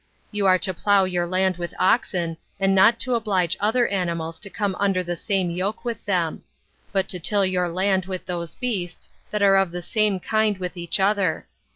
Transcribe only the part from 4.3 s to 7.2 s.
to come under the same yoke with them; but to